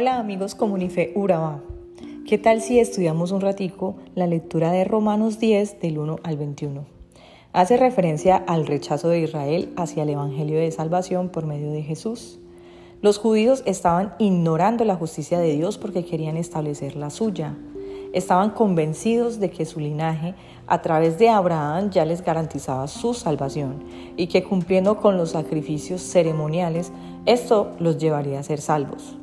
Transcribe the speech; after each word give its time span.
Hola 0.00 0.20
amigos 0.20 0.54
Comunife 0.54 1.10
Urabá. 1.16 1.60
¿Qué 2.24 2.38
tal 2.38 2.60
si 2.60 2.78
estudiamos 2.78 3.32
un 3.32 3.40
ratico 3.40 3.96
la 4.14 4.28
lectura 4.28 4.70
de 4.70 4.84
Romanos 4.84 5.40
10 5.40 5.80
del 5.80 5.98
1 5.98 6.20
al 6.22 6.36
21? 6.36 6.86
Hace 7.52 7.76
referencia 7.76 8.36
al 8.36 8.68
rechazo 8.68 9.08
de 9.08 9.18
Israel 9.18 9.72
hacia 9.76 10.04
el 10.04 10.10
Evangelio 10.10 10.60
de 10.60 10.70
Salvación 10.70 11.30
por 11.30 11.46
medio 11.46 11.72
de 11.72 11.82
Jesús. 11.82 12.38
Los 13.02 13.18
judíos 13.18 13.64
estaban 13.66 14.14
ignorando 14.20 14.84
la 14.84 14.94
justicia 14.94 15.40
de 15.40 15.56
Dios 15.56 15.78
porque 15.78 16.04
querían 16.04 16.36
establecer 16.36 16.94
la 16.94 17.10
suya. 17.10 17.56
Estaban 18.12 18.50
convencidos 18.50 19.40
de 19.40 19.50
que 19.50 19.66
su 19.66 19.80
linaje 19.80 20.36
a 20.68 20.80
través 20.80 21.18
de 21.18 21.28
Abraham 21.28 21.90
ya 21.90 22.04
les 22.04 22.22
garantizaba 22.22 22.86
su 22.86 23.14
salvación 23.14 23.82
y 24.16 24.28
que 24.28 24.44
cumpliendo 24.44 24.98
con 24.98 25.16
los 25.16 25.30
sacrificios 25.30 26.02
ceremoniales, 26.02 26.92
esto 27.26 27.72
los 27.80 27.98
llevaría 27.98 28.38
a 28.38 28.44
ser 28.44 28.60
salvos. 28.60 29.18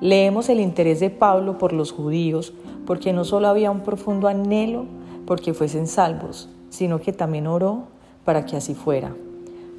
Leemos 0.00 0.48
el 0.48 0.60
interés 0.60 1.00
de 1.00 1.10
Pablo 1.10 1.58
por 1.58 1.72
los 1.72 1.90
judíos, 1.90 2.52
porque 2.86 3.12
no 3.12 3.24
solo 3.24 3.48
había 3.48 3.72
un 3.72 3.80
profundo 3.80 4.28
anhelo 4.28 4.86
porque 5.26 5.54
fuesen 5.54 5.88
salvos, 5.88 6.48
sino 6.70 7.00
que 7.00 7.12
también 7.12 7.48
oró 7.48 7.84
para 8.24 8.46
que 8.46 8.56
así 8.56 8.74
fuera. 8.74 9.14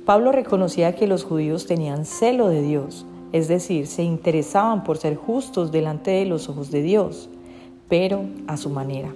Pablo 0.05 0.31
reconocía 0.31 0.93
que 0.95 1.07
los 1.07 1.23
judíos 1.23 1.67
tenían 1.67 2.05
celo 2.05 2.49
de 2.49 2.61
Dios, 2.61 3.05
es 3.31 3.47
decir, 3.47 3.87
se 3.87 4.03
interesaban 4.03 4.83
por 4.83 4.97
ser 4.97 5.15
justos 5.15 5.71
delante 5.71 6.11
de 6.11 6.25
los 6.25 6.49
ojos 6.49 6.70
de 6.70 6.81
Dios, 6.81 7.29
pero 7.87 8.23
a 8.47 8.57
su 8.57 8.70
manera, 8.70 9.13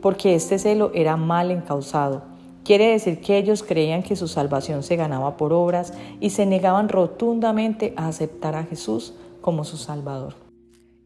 porque 0.00 0.34
este 0.34 0.58
celo 0.58 0.92
era 0.94 1.16
mal 1.16 1.50
encausado. 1.50 2.22
Quiere 2.64 2.88
decir 2.88 3.20
que 3.20 3.38
ellos 3.38 3.62
creían 3.62 4.02
que 4.02 4.16
su 4.16 4.28
salvación 4.28 4.82
se 4.82 4.96
ganaba 4.96 5.36
por 5.36 5.52
obras 5.52 5.94
y 6.20 6.30
se 6.30 6.44
negaban 6.46 6.88
rotundamente 6.88 7.94
a 7.96 8.08
aceptar 8.08 8.54
a 8.54 8.64
Jesús 8.64 9.14
como 9.48 9.64
su 9.64 9.78
Salvador. 9.78 10.34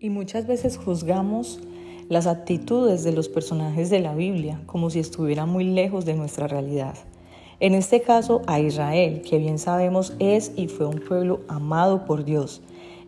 Y 0.00 0.10
muchas 0.10 0.48
veces 0.48 0.76
juzgamos 0.76 1.60
las 2.08 2.26
actitudes 2.26 3.04
de 3.04 3.12
los 3.12 3.28
personajes 3.28 3.88
de 3.88 4.00
la 4.00 4.16
Biblia 4.16 4.60
como 4.66 4.90
si 4.90 4.98
estuvieran 4.98 5.48
muy 5.48 5.62
lejos 5.62 6.06
de 6.06 6.14
nuestra 6.14 6.48
realidad. 6.48 6.94
En 7.60 7.72
este 7.72 8.02
caso 8.02 8.42
a 8.48 8.58
Israel, 8.58 9.22
que 9.22 9.38
bien 9.38 9.60
sabemos 9.60 10.14
es 10.18 10.50
y 10.56 10.66
fue 10.66 10.86
un 10.86 10.98
pueblo 10.98 11.42
amado 11.46 12.04
por 12.04 12.24
Dios. 12.24 12.62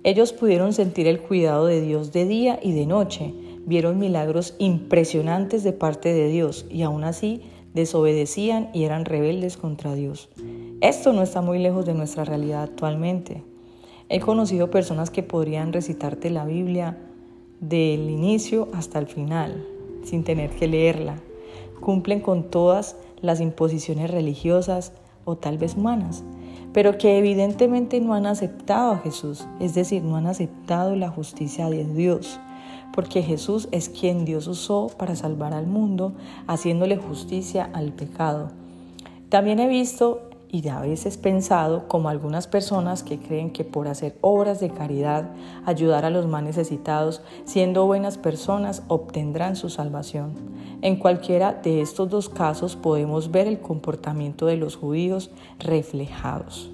Ellos 0.05 0.33
pudieron 0.33 0.73
sentir 0.73 1.09
el 1.09 1.19
cuidado 1.19 1.67
de 1.67 1.81
Dios 1.81 2.13
de 2.13 2.27
día 2.27 2.61
y 2.63 2.71
de 2.71 2.87
noche, 2.87 3.35
vieron 3.67 3.99
milagros 3.99 4.55
impresionantes 4.61 5.65
de 5.65 5.73
parte 5.73 6.13
de 6.13 6.29
Dios 6.29 6.65
y 6.71 6.83
aún 6.83 7.03
así 7.03 7.43
desobedecían 7.73 8.71
y 8.73 8.85
eran 8.85 9.05
rebeldes 9.05 9.57
contra 9.57 9.97
Dios. 9.97 10.29
Esto 10.81 11.13
no 11.13 11.23
está 11.23 11.41
muy 11.41 11.59
lejos 11.59 11.87
de 11.87 11.95
nuestra 11.95 12.25
realidad 12.25 12.63
actualmente. 12.63 13.43
He 14.11 14.21
conocido 14.21 14.71
personas 14.71 15.11
que 15.11 15.23
podrían 15.23 15.73
recitarte 15.73 16.29
la 16.29 16.45
Biblia 16.45 16.99
del 17.61 18.11
inicio 18.11 18.69
hasta 18.75 18.99
el 18.99 19.07
final, 19.07 19.67
sin 20.05 20.25
tener 20.25 20.51
que 20.51 20.69
leerla. 20.69 21.17
Cumplen 21.81 22.21
con 22.21 22.51
todas 22.51 22.97
las 23.23 23.41
imposiciones 23.41 24.11
religiosas 24.11 24.93
o 25.25 25.37
tal 25.37 25.57
vez 25.57 25.75
humanas, 25.75 26.23
pero 26.75 26.99
que 26.99 27.19
evidentemente 27.19 27.99
no 28.01 28.13
han 28.13 28.27
aceptado 28.27 28.93
a 28.93 28.99
Jesús, 28.99 29.47
es 29.59 29.75
decir, 29.75 30.03
no 30.03 30.17
han 30.17 30.27
aceptado 30.27 30.95
la 30.97 31.09
justicia 31.09 31.71
de 31.71 31.87
Dios, 31.87 32.39
porque 32.93 33.23
Jesús 33.23 33.69
es 33.73 33.89
quien 33.89 34.27
Dios 34.27 34.47
usó 34.47 34.89
para 34.99 35.17
salvar 35.17 35.55
al 35.55 35.67
mundo, 35.67 36.13
haciéndole 36.47 36.99
justicia 36.99 37.71
al 37.73 37.93
pecado. 37.93 38.51
También 39.31 39.61
he 39.61 39.69
visto 39.69 40.29
y 40.55 40.69
a 40.69 40.79
veces 40.79 41.17
pensado 41.17 41.89
como 41.89 42.09
algunas 42.09 42.47
personas 42.47 43.03
que 43.03 43.19
creen 43.19 43.51
que 43.51 43.65
por 43.65 43.89
hacer 43.89 44.17
obras 44.21 44.61
de 44.61 44.71
caridad, 44.71 45.33
ayudar 45.67 46.05
a 46.05 46.11
los 46.11 46.29
más 46.29 46.45
necesitados, 46.45 47.23
siendo 47.45 47.87
buenas 47.87 48.19
personas, 48.19 48.85
obtendrán 48.87 49.57
su 49.57 49.69
salvación. 49.69 50.35
En 50.81 50.95
cualquiera 50.95 51.55
de 51.55 51.81
estos 51.81 52.09
dos 52.09 52.29
casos 52.29 52.77
podemos 52.77 53.33
ver 53.33 53.49
el 53.49 53.59
comportamiento 53.59 54.47
de 54.47 54.57
los 54.57 54.77
judíos 54.77 55.33
reflejados. 55.59 56.71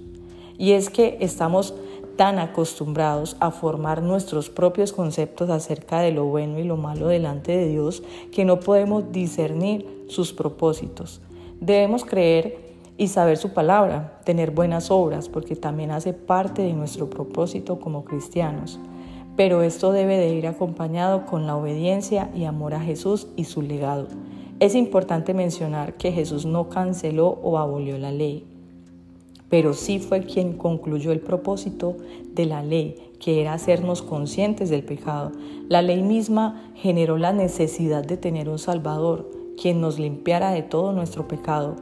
Y 0.58 0.72
es 0.72 0.90
que 0.90 1.16
estamos 1.20 1.72
tan 2.16 2.38
acostumbrados 2.38 3.38
a 3.40 3.50
formar 3.50 4.02
nuestros 4.02 4.50
propios 4.50 4.92
conceptos 4.92 5.48
acerca 5.48 6.00
de 6.00 6.12
lo 6.12 6.26
bueno 6.26 6.58
y 6.58 6.64
lo 6.64 6.76
malo 6.76 7.08
delante 7.08 7.56
de 7.56 7.68
Dios 7.68 8.02
que 8.30 8.44
no 8.44 8.60
podemos 8.60 9.10
discernir 9.10 10.04
sus 10.08 10.34
propósitos. 10.34 11.22
Debemos 11.62 12.04
creer 12.04 12.69
y 13.00 13.08
saber 13.08 13.38
su 13.38 13.54
palabra, 13.54 14.20
tener 14.24 14.50
buenas 14.50 14.90
obras, 14.90 15.30
porque 15.30 15.56
también 15.56 15.90
hace 15.90 16.12
parte 16.12 16.60
de 16.60 16.74
nuestro 16.74 17.08
propósito 17.08 17.80
como 17.80 18.04
cristianos. 18.04 18.78
Pero 19.38 19.62
esto 19.62 19.90
debe 19.90 20.18
de 20.18 20.34
ir 20.34 20.46
acompañado 20.46 21.24
con 21.24 21.46
la 21.46 21.56
obediencia 21.56 22.30
y 22.34 22.44
amor 22.44 22.74
a 22.74 22.80
Jesús 22.80 23.28
y 23.36 23.44
su 23.44 23.62
legado. 23.62 24.08
Es 24.58 24.74
importante 24.74 25.32
mencionar 25.32 25.94
que 25.94 26.12
Jesús 26.12 26.44
no 26.44 26.68
canceló 26.68 27.38
o 27.42 27.56
abolió 27.56 27.96
la 27.96 28.12
ley, 28.12 28.44
pero 29.48 29.72
sí 29.72 29.98
fue 29.98 30.24
quien 30.24 30.58
concluyó 30.58 31.10
el 31.10 31.20
propósito 31.20 31.96
de 32.34 32.44
la 32.44 32.62
ley, 32.62 32.96
que 33.18 33.40
era 33.40 33.54
hacernos 33.54 34.02
conscientes 34.02 34.68
del 34.68 34.84
pecado. 34.84 35.32
La 35.70 35.80
ley 35.80 36.02
misma 36.02 36.70
generó 36.74 37.16
la 37.16 37.32
necesidad 37.32 38.04
de 38.04 38.18
tener 38.18 38.50
un 38.50 38.58
Salvador, 38.58 39.30
quien 39.58 39.80
nos 39.80 39.98
limpiara 39.98 40.50
de 40.50 40.60
todo 40.60 40.92
nuestro 40.92 41.26
pecado 41.26 41.76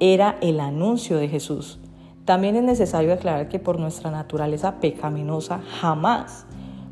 era 0.00 0.38
el 0.40 0.60
anuncio 0.60 1.16
de 1.16 1.28
Jesús. 1.28 1.78
También 2.24 2.56
es 2.56 2.62
necesario 2.62 3.12
aclarar 3.12 3.48
que 3.48 3.58
por 3.58 3.78
nuestra 3.78 4.10
naturaleza 4.10 4.80
pecaminosa 4.80 5.60
jamás 5.80 6.46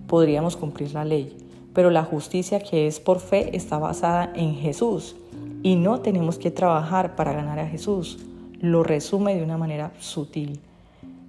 podríamos 0.07 0.57
cumplir 0.57 0.95
la 0.95 1.05
ley, 1.05 1.37
pero 1.73 1.91
la 1.91 2.05
justicia 2.05 2.61
que 2.61 2.87
es 2.87 3.01
por 3.01 3.21
fe 3.21 3.57
está 3.57 3.79
basada 3.79 4.33
en 4.35 4.55
Jesús 4.55 5.17
y 5.63 5.77
no 5.77 6.01
tenemos 6.01 6.39
que 6.39 6.51
trabajar 6.51 7.17
para 7.17 7.33
ganar 7.33 7.59
a 7.59 7.67
Jesús. 7.67 8.19
Lo 8.61 8.83
resume 8.83 9.35
de 9.35 9.43
una 9.43 9.59
manera 9.59 9.93
sutil. 9.99 10.61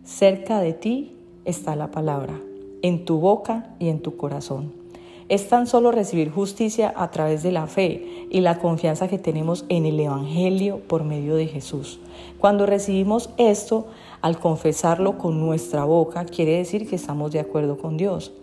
Cerca 0.03 0.59
de 0.59 0.74
ti 0.74 1.16
está 1.46 1.75
la 1.75 1.91
palabra, 1.91 2.40
en 2.81 3.06
tu 3.06 3.19
boca 3.19 3.75
y 3.80 3.90
en 3.90 4.02
tu 4.02 4.16
corazón 4.18 4.84
es 5.28 5.50
tan 5.50 5.66
solo 5.66 5.91
recibir 5.91 6.31
justicia 6.31 6.94
a 6.96 7.09
través 7.09 7.41
de 7.41 7.52
la 7.52 7.68
fe 7.68 8.28
y 8.30 8.41
la 8.41 8.59
confianza 8.59 9.08
que 9.08 9.18
tenemos 9.18 9.66
en 9.69 9.86
el 9.86 10.00
Evangelio 10.00 10.81
por 10.88 11.03
medio 11.03 11.36
de 11.36 11.47
Jesús. 11.47 12.00
Cuando 12.38 12.66
recibimos 12.66 13.30
esto, 13.38 13.88
al 14.22 14.40
confesarlo 14.40 15.18
con 15.18 15.40
nuestra 15.40 15.84
boca, 15.84 16.25
quiere 16.25 16.58
decir 16.58 16.88
que 16.88 16.96
estamos 16.96 17.31
de 17.31 17.40
acuerdo 17.40 17.78
con 17.78 17.97
Dios. 17.97 18.34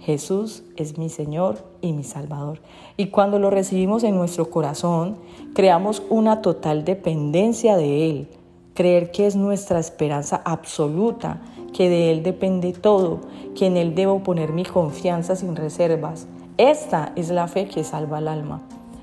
Jesús 0.00 0.64
es 0.76 0.98
mi 0.98 1.08
Señor 1.08 1.64
y 1.80 1.92
mi 1.92 2.02
Salvador. 2.02 2.60
Y 2.96 3.06
cuando 3.06 3.38
lo 3.38 3.50
recibimos 3.50 4.02
en 4.02 4.16
nuestro 4.16 4.50
corazón, 4.50 5.16
creamos 5.54 6.02
una 6.10 6.42
total 6.42 6.84
dependencia 6.84 7.76
de 7.76 8.10
Él. 8.10 8.28
Creer 8.74 9.12
que 9.12 9.26
es 9.26 9.36
nuestra 9.36 9.78
esperanza 9.78 10.42
absoluta 10.44 11.40
que 11.72 11.88
de 11.88 12.10
Él 12.10 12.22
depende 12.22 12.72
todo, 12.72 13.20
que 13.54 13.66
en 13.66 13.76
Él 13.76 13.94
debo 13.94 14.22
poner 14.22 14.52
mi 14.52 14.64
confianza 14.64 15.36
sin 15.36 15.56
reservas. 15.56 16.26
Esta 16.58 17.12
es 17.16 17.30
la 17.30 17.48
fe 17.48 17.66
que 17.66 17.84
salva 17.84 18.18
al 18.18 18.28
alma. 18.28 18.62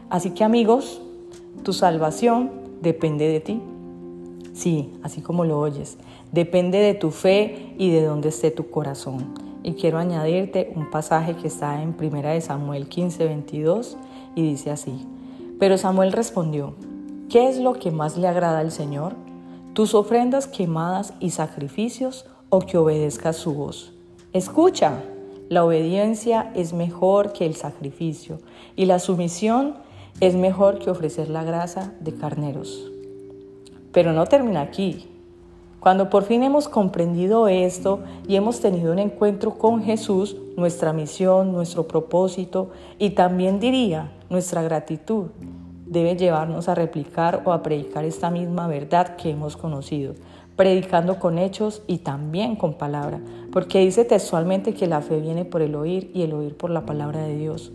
Así 0.09 0.31
que 0.31 0.44
amigos, 0.44 1.02
tu 1.63 1.74
salvación 1.74 2.52
depende 2.81 3.28
de 3.28 3.40
ti. 3.40 3.62
Sí, 4.53 4.94
así 5.03 5.22
como 5.22 5.46
lo 5.46 5.59
oyes, 5.59 5.97
depende 6.31 6.80
de 6.80 6.94
tu 6.94 7.12
fe 7.12 7.74
y 7.78 7.91
de 7.91 8.03
dónde 8.03 8.30
esté 8.30 8.52
tu 8.52 8.69
corazón. 8.69 9.34
Y 9.63 9.74
quiero 9.74 9.97
añadirte 9.97 10.72
un 10.75 10.90
pasaje 10.90 11.36
que 11.36 11.47
está 11.47 11.81
en 11.81 11.96
1 12.00 12.41
Samuel 12.41 12.88
15, 12.88 13.25
22 13.25 13.97
y 14.36 14.41
dice 14.41 14.72
así. 14.72 15.06
Pero 15.59 15.78
Samuel 15.78 16.12
respondió, 16.12 16.74
¿qué 17.30 17.50
es 17.50 17.59
lo 17.59 17.74
que 17.74 17.91
más 17.91 18.18
le 18.18 18.28
agrada 18.28 18.59
al 18.59 18.72
Señor? 18.72 19.16
¿Tus 19.74 19.94
ofrendas 19.94 20.48
quemadas 20.48 21.13
y 21.19 21.31
sacrificios 21.31 22.25
o 22.50 22.60
que 22.62 22.78
obedezca 22.78 23.34
su 23.34 23.54
voz. 23.54 23.94
Escucha, 24.34 25.04
la 25.50 25.63
obediencia 25.63 26.51
es 26.56 26.74
mejor 26.74 27.34
que 27.34 27.46
el 27.46 27.56
sacrificio 27.56 28.40
y 28.75 28.86
la 28.86 29.00
sumisión 29.00 29.75
es 30.19 30.36
mejor 30.36 30.80
que 30.80 30.92
ofrecer 30.92 31.30
la 31.30 31.44
grasa 31.44 31.94
de 32.00 32.13
carneros. 32.13 32.92
Pero 33.92 34.13
no 34.13 34.25
termina 34.28 34.62
aquí. 34.62 35.07
Cuando 35.80 36.10
por 36.10 36.24
fin 36.24 36.44
hemos 36.44 36.68
comprendido 36.68 37.48
esto 37.48 38.01
y 38.28 38.36
hemos 38.36 38.60
tenido 38.60 38.92
un 38.92 39.00
encuentro 39.00 39.57
con 39.57 39.81
Jesús, 39.81 40.36
nuestra 40.57 40.94
misión, 40.94 41.54
nuestro 41.54 41.88
propósito 41.88 42.72
y 42.98 43.12
también 43.12 43.60
diría 43.60 44.12
nuestra 44.30 44.62
gratitud 44.62 45.28
debe 45.90 46.16
llevarnos 46.16 46.69
a 46.69 46.75
replicar 46.75 47.42
o 47.46 47.51
a 47.51 47.63
predicar 47.63 48.06
esta 48.06 48.30
misma 48.30 48.68
verdad 48.68 49.16
que 49.16 49.31
hemos 49.31 49.57
conocido, 49.57 50.13
predicando 50.60 51.20
con 51.20 51.38
hechos 51.38 51.84
y 51.88 52.00
también 52.00 52.58
con 52.58 52.74
palabra, 52.74 53.22
porque 53.54 53.80
dice 53.80 54.04
textualmente 54.04 54.74
que 54.74 54.88
la 54.88 55.00
fe 55.00 55.22
viene 55.22 55.46
por 55.46 55.62
el 55.62 55.74
oír 55.74 56.12
y 56.14 56.24
el 56.24 56.34
oír 56.34 56.58
por 56.58 56.70
la 56.70 56.86
palabra 56.86 57.22
de 57.22 57.38
Dios. 57.38 57.72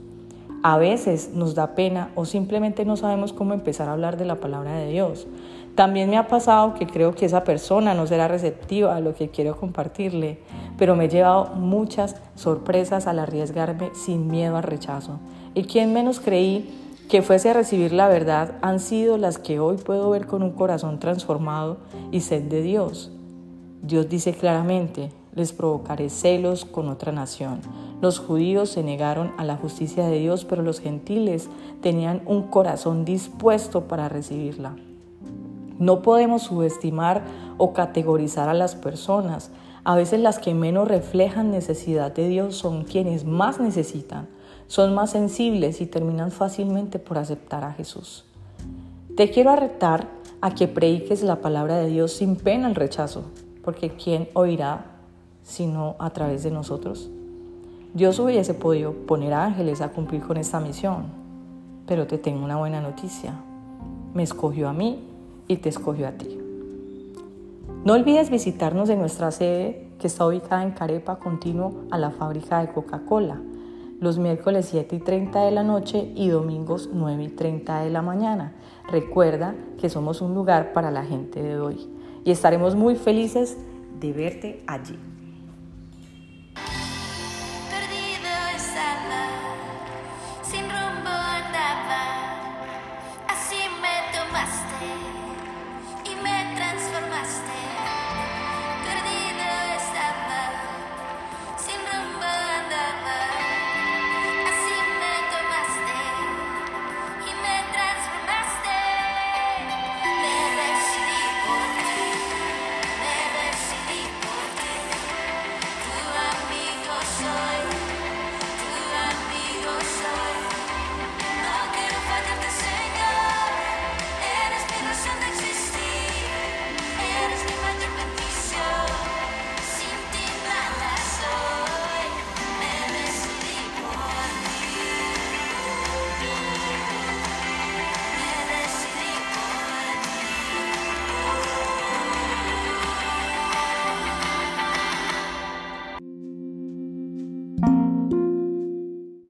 A 0.62 0.76
veces 0.76 1.30
nos 1.32 1.54
da 1.54 1.74
pena 1.74 2.10
o 2.14 2.26
simplemente 2.26 2.84
no 2.84 2.98
sabemos 2.98 3.32
cómo 3.32 3.54
empezar 3.54 3.88
a 3.88 3.92
hablar 3.92 4.18
de 4.18 4.26
la 4.26 4.34
palabra 4.34 4.76
de 4.76 4.90
Dios. 4.90 5.26
También 5.74 6.10
me 6.10 6.18
ha 6.18 6.28
pasado 6.28 6.74
que 6.74 6.86
creo 6.86 7.14
que 7.14 7.24
esa 7.24 7.42
persona 7.42 7.94
no 7.94 8.06
será 8.06 8.28
receptiva 8.28 8.94
a 8.94 9.00
lo 9.00 9.14
que 9.14 9.30
quiero 9.30 9.56
compartirle, 9.56 10.40
pero 10.76 10.94
me 10.94 11.06
he 11.06 11.08
llevado 11.08 11.54
muchas 11.54 12.16
sorpresas 12.34 13.06
al 13.06 13.18
arriesgarme 13.18 13.92
sin 13.94 14.28
miedo 14.28 14.58
al 14.58 14.62
rechazo. 14.62 15.20
Y 15.54 15.64
quien 15.64 15.94
menos 15.94 16.20
creí 16.20 16.83
que 17.08 17.22
fuese 17.22 17.50
a 17.50 17.54
recibir 17.54 17.92
la 17.92 18.08
verdad 18.08 18.56
han 18.62 18.80
sido 18.80 19.18
las 19.18 19.38
que 19.38 19.60
hoy 19.60 19.76
puedo 19.76 20.10
ver 20.10 20.26
con 20.26 20.42
un 20.42 20.52
corazón 20.52 20.98
transformado 20.98 21.78
y 22.10 22.20
sed 22.20 22.42
de 22.44 22.62
Dios. 22.62 23.12
Dios 23.82 24.08
dice 24.08 24.32
claramente, 24.32 25.10
les 25.34 25.52
provocaré 25.52 26.08
celos 26.08 26.64
con 26.64 26.88
otra 26.88 27.12
nación. 27.12 27.60
Los 28.00 28.18
judíos 28.18 28.70
se 28.70 28.82
negaron 28.82 29.32
a 29.36 29.44
la 29.44 29.56
justicia 29.56 30.06
de 30.06 30.18
Dios, 30.18 30.44
pero 30.44 30.62
los 30.62 30.80
gentiles 30.80 31.48
tenían 31.82 32.22
un 32.26 32.44
corazón 32.44 33.04
dispuesto 33.04 33.82
para 33.88 34.08
recibirla. 34.08 34.76
No 35.78 36.02
podemos 36.02 36.42
subestimar 36.42 37.24
o 37.58 37.72
categorizar 37.72 38.48
a 38.48 38.54
las 38.54 38.76
personas. 38.76 39.50
A 39.82 39.96
veces 39.96 40.20
las 40.20 40.38
que 40.38 40.54
menos 40.54 40.88
reflejan 40.88 41.50
necesidad 41.50 42.14
de 42.14 42.28
Dios 42.28 42.56
son 42.56 42.84
quienes 42.84 43.24
más 43.24 43.60
necesitan, 43.60 44.28
son 44.66 44.94
más 44.94 45.10
sensibles 45.10 45.80
y 45.80 45.86
terminan 45.86 46.30
fácilmente 46.30 46.98
por 46.98 47.18
aceptar 47.18 47.64
a 47.64 47.72
Jesús. 47.72 48.24
Te 49.16 49.30
quiero 49.30 49.50
arretar 49.50 50.08
a 50.40 50.54
que 50.54 50.68
prediques 50.68 51.22
la 51.22 51.40
palabra 51.40 51.76
de 51.78 51.88
Dios 51.88 52.12
sin 52.12 52.36
pena 52.36 52.66
al 52.66 52.74
rechazo, 52.74 53.24
porque 53.62 53.90
¿quién 53.90 54.28
oirá 54.34 54.86
sino 55.42 55.96
a 55.98 56.10
través 56.10 56.42
de 56.42 56.50
nosotros? 56.50 57.10
Dios 57.94 58.18
hubiese 58.18 58.54
podido 58.54 58.92
poner 58.92 59.32
ángeles 59.32 59.80
a 59.80 59.90
cumplir 59.90 60.22
con 60.22 60.36
esta 60.36 60.58
misión, 60.58 61.04
pero 61.86 62.06
te 62.06 62.18
tengo 62.18 62.44
una 62.44 62.56
buena 62.56 62.80
noticia. 62.80 63.34
Me 64.14 64.24
escogió 64.24 64.68
a 64.68 64.72
mí 64.72 64.98
y 65.46 65.58
te 65.58 65.68
escogió 65.68 66.08
a 66.08 66.12
ti. 66.12 66.38
No 67.84 67.92
olvides 67.92 68.30
visitarnos 68.30 68.88
en 68.88 68.98
nuestra 68.98 69.30
sede 69.30 69.88
que 69.98 70.08
está 70.08 70.26
ubicada 70.26 70.62
en 70.62 70.72
Carepa, 70.72 71.16
continuo 71.16 71.84
a 71.90 71.98
la 71.98 72.10
fábrica 72.10 72.60
de 72.60 72.72
Coca-Cola, 72.72 73.40
los 74.04 74.18
miércoles 74.18 74.68
7 74.70 74.96
y 74.96 74.98
30 74.98 75.46
de 75.46 75.50
la 75.50 75.62
noche 75.62 76.12
y 76.14 76.28
domingos 76.28 76.90
9 76.92 77.24
y 77.24 77.28
30 77.28 77.80
de 77.80 77.90
la 77.90 78.02
mañana. 78.02 78.52
Recuerda 78.92 79.54
que 79.80 79.88
somos 79.88 80.20
un 80.20 80.34
lugar 80.34 80.74
para 80.74 80.90
la 80.90 81.04
gente 81.04 81.42
de 81.42 81.58
hoy 81.58 81.88
y 82.22 82.30
estaremos 82.30 82.76
muy 82.76 82.96
felices 82.96 83.56
de 83.98 84.12
verte 84.12 84.62
allí. 84.66 84.98